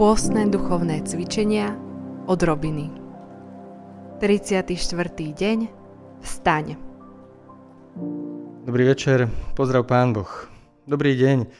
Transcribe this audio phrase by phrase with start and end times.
[0.00, 1.76] Pôstne duchovné cvičenia
[2.24, 2.88] od Robiny
[4.16, 4.72] 34.
[5.12, 5.58] deň
[6.24, 6.80] Vstaň
[8.64, 10.48] Dobrý večer, pozdrav Pán Boh.
[10.88, 11.52] Dobrý deň.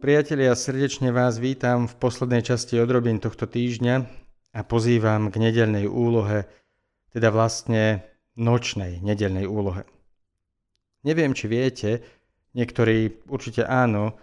[0.00, 3.94] Priatelia, srdečne vás vítam v poslednej časti odrobín tohto týždňa
[4.56, 6.48] a pozývam k nedelnej úlohe,
[7.12, 8.00] teda vlastne
[8.40, 9.84] nočnej nedelnej úlohe.
[11.04, 12.00] Neviem, či viete,
[12.56, 14.16] niektorí určite áno,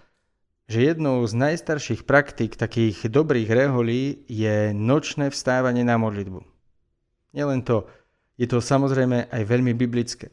[0.71, 6.39] že jednou z najstarších praktík takých dobrých reholí je nočné vstávanie na modlitbu.
[7.35, 7.91] Nielen to,
[8.39, 10.31] je to samozrejme aj veľmi biblické.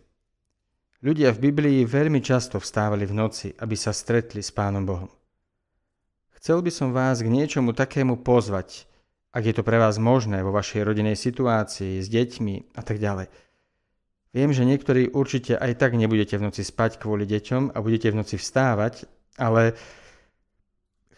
[0.98, 5.10] Ľudia v Biblii veľmi často vstávali v noci, aby sa stretli s Pánom Bohom.
[6.38, 8.86] Chcel by som vás k niečomu takému pozvať,
[9.30, 13.30] ak je to pre vás možné vo vašej rodinej situácii, s deťmi a tak ďalej.
[14.34, 18.18] Viem, že niektorí určite aj tak nebudete v noci spať kvôli deťom a budete v
[18.18, 19.06] noci vstávať,
[19.38, 19.78] ale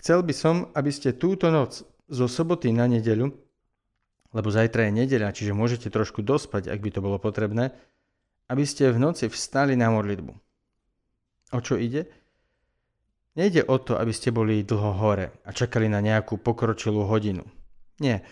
[0.01, 3.31] chcel by som, aby ste túto noc zo soboty na nedeľu,
[4.35, 7.77] lebo zajtra je nedeľa, čiže môžete trošku dospať, ak by to bolo potrebné,
[8.51, 10.33] aby ste v noci vstali na modlitbu.
[11.55, 12.07] O čo ide?
[13.39, 17.47] Nejde o to, aby ste boli dlho hore a čakali na nejakú pokročilú hodinu.
[18.03, 18.27] Nie.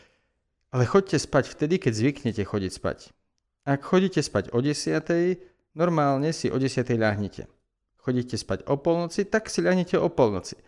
[0.74, 2.98] Ale choďte spať vtedy, keď zvyknete chodiť spať.
[3.62, 4.98] Ak chodíte spať o 10.
[5.78, 6.82] normálne si o 10.
[6.98, 7.46] ľahnite.
[7.98, 10.58] Chodíte spať o polnoci, tak si ľahnite o polnoci.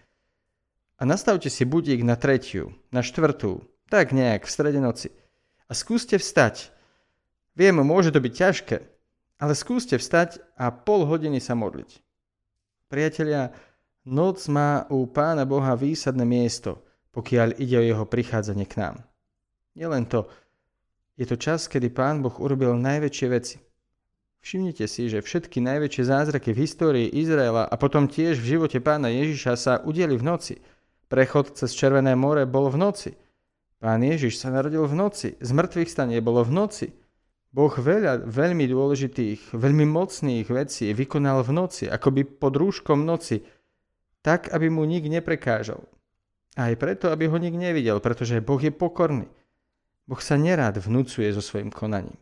[1.01, 5.09] A nastavte si budík na tretiu, na štvrtú, tak nejak v strede noci.
[5.65, 6.69] A skúste vstať.
[7.57, 8.77] Viem, môže to byť ťažké,
[9.41, 12.05] ale skúste vstať a pol hodiny sa modliť.
[12.93, 13.57] Priatelia,
[14.05, 16.85] noc má u Pána Boha výsadné miesto,
[17.17, 18.97] pokiaľ ide o jeho prichádzanie k nám.
[19.73, 20.29] Nielen to,
[21.17, 23.57] je to čas, kedy Pán Boh urobil najväčšie veci.
[24.41, 29.13] Všimnite si, že všetky najväčšie zázraky v histórii Izraela a potom tiež v živote pána
[29.13, 30.55] Ježiša sa udeli v noci.
[31.11, 33.11] Prechod cez Červené more bol v noci.
[33.83, 35.35] Pán Ježiš sa narodil v noci.
[35.43, 36.87] Zmrtvých stanie bolo v noci.
[37.51, 43.43] Boh veľa veľmi dôležitých, veľmi mocných vecí vykonal v noci, akoby pod rúškom noci,
[44.23, 45.83] tak, aby mu nik neprekážal.
[46.55, 49.27] Aj preto, aby ho nik nevidel, pretože Boh je pokorný.
[50.07, 52.15] Boh sa nerád vnúcuje so svojim konaním.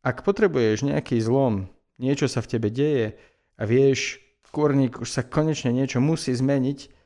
[0.00, 1.68] Ak potrebuješ nejaký zlom,
[2.00, 3.20] niečo sa v tebe deje
[3.60, 4.16] a vieš,
[4.48, 7.01] kúrnik už sa konečne niečo musí zmeniť,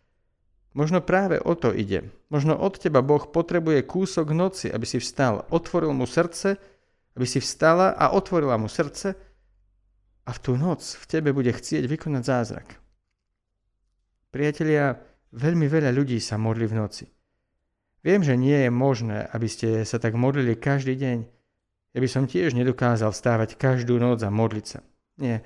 [0.77, 2.13] Možno práve o to ide.
[2.29, 5.49] Možno od teba Boh potrebuje kúsok noci, aby si vstal.
[5.49, 6.61] Otvoril mu srdce,
[7.17, 9.17] aby si vstala a otvorila mu srdce
[10.29, 12.69] a v tú noc v tebe bude chcieť vykonať zázrak.
[14.29, 15.01] Priatelia,
[15.33, 17.05] veľmi veľa ľudí sa modlí v noci.
[18.05, 21.19] Viem, že nie je možné, aby ste sa tak modlili každý deň.
[21.97, 24.85] Ja by som tiež nedokázal vstávať každú noc a modliť sa.
[25.17, 25.41] Nie,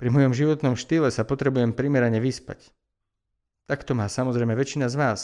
[0.00, 2.72] pri mojom životnom štýle sa potrebujem primerane vyspať.
[3.66, 5.20] Tak to má samozrejme väčšina z vás.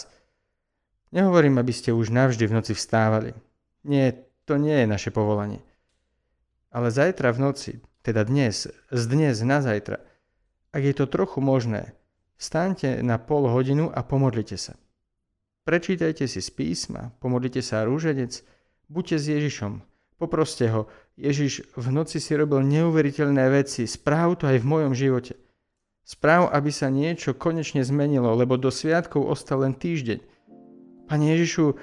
[1.10, 3.32] Nehovorím, aby ste už navždy v noci vstávali.
[3.82, 5.64] Nie, to nie je naše povolanie.
[6.68, 7.70] Ale zajtra v noci,
[8.04, 10.04] teda dnes, z dnes na zajtra,
[10.68, 11.96] ak je to trochu možné,
[12.36, 14.76] vstaňte na pol hodinu a pomodlite sa.
[15.64, 18.44] Prečítajte si z písma, pomodlite sa rúženec,
[18.92, 19.72] buďte s Ježišom,
[20.20, 25.40] poproste ho, Ježiš v noci si robil neuveriteľné veci, správ to aj v mojom živote–
[26.08, 30.24] Správ, aby sa niečo konečne zmenilo, lebo do sviatkov ostal len týždeň.
[31.04, 31.76] Pane Ježišu,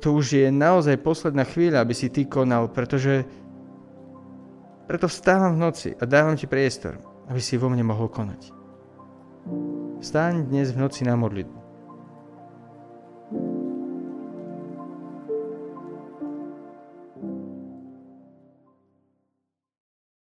[0.00, 3.28] to už je naozaj posledná chvíľa, aby si ty konal, pretože
[4.88, 6.96] preto vstávam v noci a dávam ti priestor,
[7.28, 8.48] aby si vo mne mohol konať.
[10.00, 11.63] Vstaň dnes v noci na modlitbu.